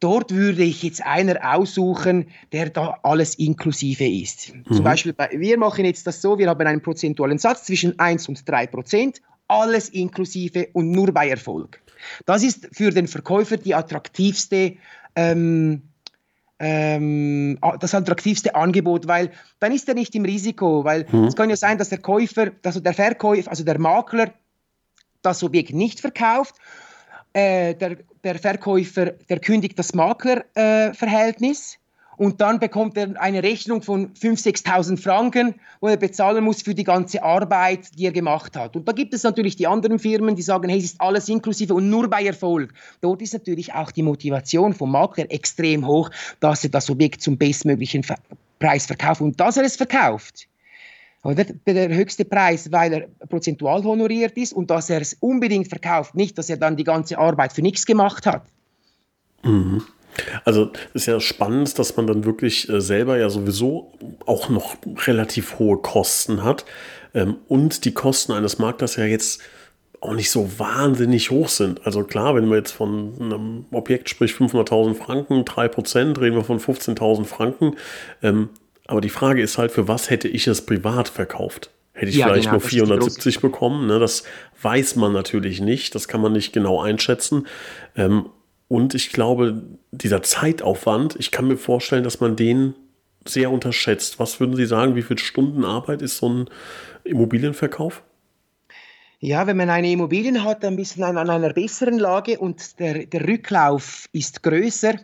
[0.00, 4.54] Dort würde ich jetzt einer aussuchen, der da alles inklusive ist.
[4.54, 4.74] Mhm.
[4.74, 8.28] Zum Beispiel, bei, wir machen jetzt das so, wir haben einen prozentualen Satz zwischen 1
[8.28, 11.80] und 3 Prozent, alles inklusive und nur bei Erfolg.
[12.24, 14.76] Das ist für den Verkäufer die attraktivste
[15.16, 15.82] ähm,
[16.60, 21.24] ähm, das attraktivste Angebot, weil dann ist er nicht im Risiko, weil mhm.
[21.24, 24.32] es kann ja sein, dass der Käufer, also der Verkäufer, also der Makler
[25.22, 26.54] das Objekt nicht verkauft
[27.32, 31.80] äh, der, der Verkäufer, der kündigt das Maklerverhältnis äh,
[32.20, 36.74] und dann bekommt er eine Rechnung von 5.000, 6.000 Franken, wo er bezahlen muss für
[36.74, 38.76] die ganze Arbeit, die er gemacht hat.
[38.76, 41.72] Und da gibt es natürlich die anderen Firmen, die sagen, hey, es ist alles inklusive
[41.72, 42.74] und nur bei Erfolg.
[43.00, 47.38] Dort ist natürlich auch die Motivation vom Makler extrem hoch, dass er das Objekt zum
[47.38, 48.04] bestmöglichen
[48.58, 50.49] Preis verkauft und dass er es verkauft
[51.22, 51.44] oder?
[51.44, 56.38] Der höchste Preis, weil er prozentual honoriert ist und dass er es unbedingt verkauft, nicht,
[56.38, 58.42] dass er dann die ganze Arbeit für nichts gemacht hat.
[59.42, 59.82] Mhm.
[60.44, 63.92] Also ist ja spannend, dass man dann wirklich äh, selber ja sowieso
[64.26, 66.64] auch noch relativ hohe Kosten hat
[67.14, 69.40] ähm, und die Kosten eines Maklers ja jetzt
[70.00, 71.86] auch nicht so wahnsinnig hoch sind.
[71.86, 76.58] Also klar, wenn man jetzt von einem Objekt spricht, 500.000 Franken, 3%, reden wir von
[76.58, 77.76] 15.000 Franken.
[78.22, 78.48] Ähm,
[78.90, 81.70] aber die Frage ist halt, für was hätte ich es privat verkauft?
[81.92, 83.86] Hätte ich ja, vielleicht genau, nur 470 bekommen?
[83.86, 83.98] Ne?
[84.00, 84.24] Das
[84.62, 85.94] weiß man natürlich nicht.
[85.94, 87.46] Das kann man nicht genau einschätzen.
[87.94, 88.26] Ähm,
[88.66, 92.74] und ich glaube, dieser Zeitaufwand, ich kann mir vorstellen, dass man den
[93.24, 94.18] sehr unterschätzt.
[94.18, 96.50] Was würden Sie sagen, wie viele Stunden Arbeit ist so ein
[97.04, 98.02] Immobilienverkauf?
[99.20, 103.28] Ja, wenn man eine Immobilien hat, ein bisschen an einer besseren Lage und der, der
[103.28, 104.94] Rücklauf ist größer,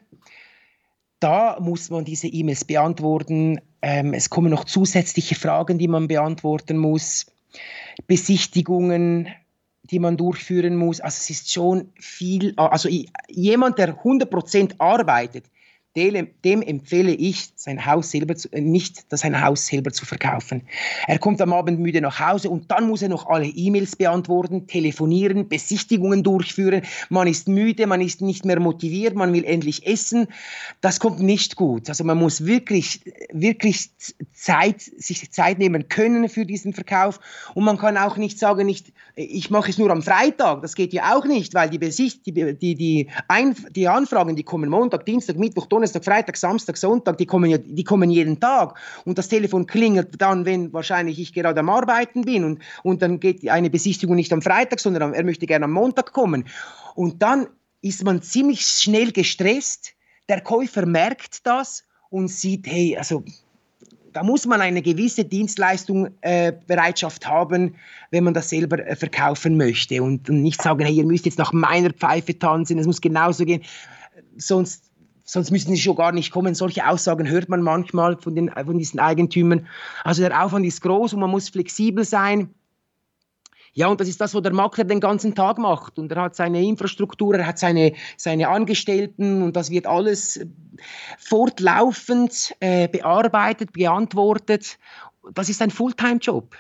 [1.26, 3.60] da muss man diese E-Mails beantworten.
[3.82, 7.26] Ähm, es kommen noch zusätzliche Fragen, die man beantworten muss.
[8.06, 9.26] Besichtigungen,
[9.82, 11.00] die man durchführen muss.
[11.00, 12.88] Also es ist schon viel, also
[13.28, 15.46] jemand, der 100% arbeitet,
[15.96, 20.62] dem, empfehle ich, sein Haus selber zu, äh, nicht sein Haus selber zu verkaufen.
[21.06, 24.66] Er kommt am Abend müde nach Hause und dann muss er noch alle E-Mails beantworten,
[24.66, 26.82] telefonieren, Besichtigungen durchführen.
[27.08, 30.26] Man ist müde, man ist nicht mehr motiviert, man will endlich essen.
[30.80, 31.88] Das kommt nicht gut.
[31.88, 33.00] Also man muss wirklich,
[33.32, 33.90] wirklich
[34.32, 37.20] Zeit, sich Zeit nehmen können für diesen Verkauf.
[37.54, 40.60] Und man kann auch nicht sagen, nicht, ich mache es nur am Freitag.
[40.62, 44.42] Das geht ja auch nicht, weil die, Besicht, die, die, die, Ein die Anfragen, die
[44.42, 48.40] kommen Montag, Dienstag, Mittwoch, Donnerstag, Donnerstag, Freitag, Samstag, Sonntag, die kommen ja, die kommen jeden
[48.40, 48.78] Tag.
[49.04, 53.20] Und das Telefon klingelt dann, wenn wahrscheinlich ich gerade am Arbeiten bin und, und dann
[53.20, 56.44] geht eine Besichtigung nicht am Freitag, sondern er möchte gerne am Montag kommen.
[56.94, 57.46] Und dann
[57.82, 59.92] ist man ziemlich schnell gestresst.
[60.28, 63.22] Der Käufer merkt das und sieht, hey, also
[64.12, 67.76] da muss man eine gewisse Dienstleistungsbereitschaft äh, haben,
[68.10, 71.38] wenn man das selber äh, verkaufen möchte und, und, nicht sagen, hey, ihr müsst jetzt
[71.38, 73.62] nach meiner Pfeife tanzen, es muss genauso gehen.
[74.38, 74.85] Sonst
[75.26, 76.54] sonst müssten sie schon gar nicht kommen.
[76.54, 79.66] Solche Aussagen hört man manchmal von, den, von diesen Eigentümern.
[80.04, 82.54] Also der Aufwand ist groß und man muss flexibel sein.
[83.74, 85.98] Ja, und das ist das, was der Makler den ganzen Tag macht.
[85.98, 90.40] Und er hat seine Infrastruktur, er hat seine, seine Angestellten und das wird alles
[91.18, 94.78] fortlaufend äh, bearbeitet, beantwortet.
[95.34, 96.56] Das ist ein Fulltime-Job.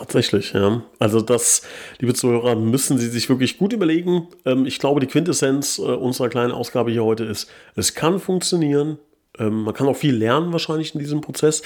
[0.00, 0.82] Tatsächlich, ja.
[0.98, 1.60] Also das,
[1.98, 4.28] liebe Zuhörer, müssen Sie sich wirklich gut überlegen.
[4.46, 8.96] Ähm, ich glaube, die Quintessenz äh, unserer kleinen Ausgabe hier heute ist, es kann funktionieren.
[9.38, 11.60] Ähm, man kann auch viel lernen wahrscheinlich in diesem Prozess.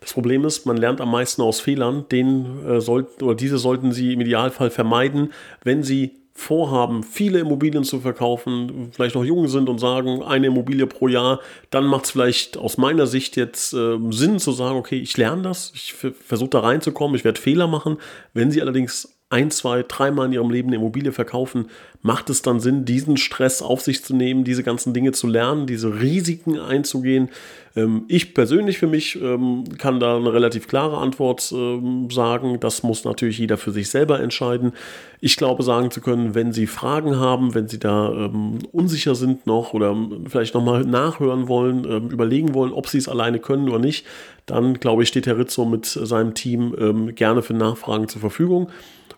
[0.00, 2.04] Das Problem ist, man lernt am meisten aus Fehlern.
[2.12, 5.32] Den äh, sollten oder diese sollten Sie im Idealfall vermeiden,
[5.64, 10.86] wenn Sie vorhaben, viele Immobilien zu verkaufen, vielleicht noch jung sind und sagen, eine Immobilie
[10.86, 15.00] pro Jahr, dann macht es vielleicht aus meiner Sicht jetzt äh, Sinn zu sagen, okay,
[15.00, 17.96] ich lerne das, ich versuche da reinzukommen, ich werde Fehler machen.
[18.34, 21.70] Wenn Sie allerdings ein, zwei, dreimal in ihrem Leben eine Immobilie verkaufen,
[22.00, 25.66] macht es dann Sinn, diesen Stress auf sich zu nehmen, diese ganzen Dinge zu lernen,
[25.66, 27.30] diese Risiken einzugehen.
[27.78, 32.58] Ähm, ich persönlich für mich ähm, kann da eine relativ klare Antwort ähm, sagen.
[32.60, 34.72] Das muss natürlich jeder für sich selber entscheiden.
[35.20, 39.46] Ich glaube, sagen zu können, wenn Sie Fragen haben, wenn Sie da ähm, unsicher sind
[39.46, 43.78] noch oder vielleicht nochmal nachhören wollen, ähm, überlegen wollen, ob Sie es alleine können oder
[43.78, 44.04] nicht,
[44.46, 48.70] dann glaube ich, steht Herr Rizzo mit seinem Team ähm, gerne für Nachfragen zur Verfügung.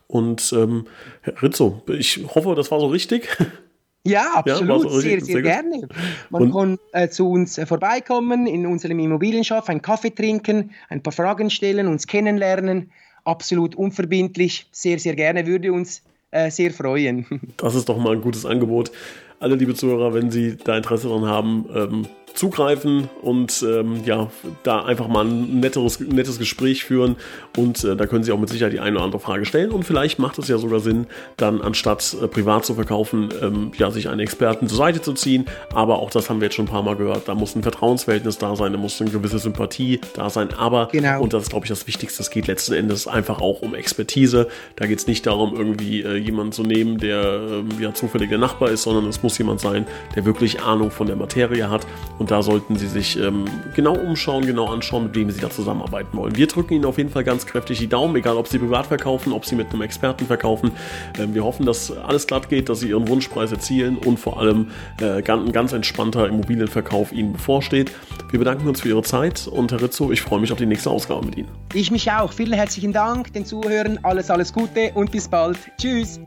[0.07, 0.87] Und ähm,
[1.23, 3.29] Herr Rizzo, ich hoffe, das war so richtig.
[4.04, 5.86] Ja, absolut, ja, sehr, sehr, gerne.
[6.30, 6.52] Man und?
[6.52, 11.50] kann äh, zu uns äh, vorbeikommen, in unserem Immobilienshop, einen Kaffee trinken, ein paar Fragen
[11.50, 12.90] stellen, uns kennenlernen.
[13.24, 17.26] Absolut unverbindlich, sehr, sehr gerne, würde uns äh, sehr freuen.
[17.58, 18.90] Das ist doch mal ein gutes Angebot.
[19.38, 24.31] Alle liebe Zuhörer, wenn Sie da Interesse daran haben, ähm, zugreifen und ähm, ja,
[24.62, 27.16] da einfach mal ein netteres, nettes Gespräch führen.
[27.57, 29.71] Und äh, da können Sie auch mit Sicherheit die eine oder andere Frage stellen.
[29.71, 33.90] Und vielleicht macht es ja sogar Sinn, dann anstatt äh, privat zu verkaufen, ähm, ja,
[33.90, 36.71] sich einen Experten zur Seite zu ziehen, aber auch das haben wir jetzt schon ein
[36.71, 40.31] paar Mal gehört, da muss ein Vertrauensverhältnis da sein, da muss eine gewisse Sympathie da
[40.31, 41.23] sein, aber, genau.
[41.23, 44.49] und das ist glaube ich das Wichtigste, es geht letzten Endes einfach auch um Expertise,
[44.77, 48.38] da geht es nicht darum, irgendwie äh, jemanden zu nehmen, der ähm, ja zufällig der
[48.38, 51.87] Nachbar ist, sondern es muss jemand sein, der wirklich Ahnung von der Materie hat
[52.20, 56.14] und da sollten Sie sich ähm, genau umschauen, genau anschauen, mit wem Sie da zusammenarbeiten
[56.16, 56.37] wollen.
[56.37, 59.33] Wir drücken Ihnen auf jeden Fall ganz kräftig die Daumen, egal ob Sie privat verkaufen,
[59.33, 60.72] ob Sie mit einem Experten verkaufen.
[61.18, 64.68] Ähm, wir hoffen, dass alles glatt geht, dass Sie Ihren Wunschpreis erzielen und vor allem
[65.00, 67.90] äh, ein ganz entspannter Immobilienverkauf Ihnen bevorsteht.
[68.28, 70.90] Wir bedanken uns für Ihre Zeit und Herr Rizzo, ich freue mich auf die nächste
[70.90, 71.48] Ausgabe mit Ihnen.
[71.72, 72.35] Ich mich auch.
[72.35, 73.98] Vielen herzlichen Dank den Zuhörern.
[74.02, 75.56] Alles, alles Gute und bis bald.
[75.78, 76.20] Tschüss.